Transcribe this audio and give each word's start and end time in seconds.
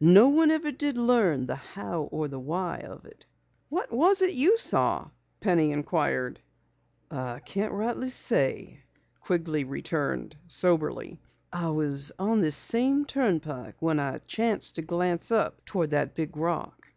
No 0.00 0.28
one 0.28 0.50
ever 0.50 0.70
did 0.70 0.98
learn 0.98 1.46
the 1.46 1.54
how 1.56 2.02
or 2.12 2.28
why 2.28 2.80
of 2.84 3.06
it." 3.06 3.24
"What 3.70 3.90
was 3.90 4.20
it 4.20 4.34
you 4.34 4.58
saw?" 4.58 5.08
Penny 5.40 5.72
inquired. 5.72 6.40
"Can't 7.10 7.72
rightly 7.72 8.10
say," 8.10 8.80
Quigley 9.20 9.64
returned 9.64 10.36
soberly. 10.46 11.18
"I 11.50 11.70
was 11.70 12.12
on 12.18 12.40
this 12.40 12.56
same 12.58 13.06
turnpike 13.06 13.76
when 13.80 13.98
I 13.98 14.18
chanced 14.26 14.74
to 14.74 14.82
glance 14.82 15.30
up 15.30 15.64
toward 15.64 15.92
that 15.92 16.14
big 16.14 16.36
rock. 16.36 16.88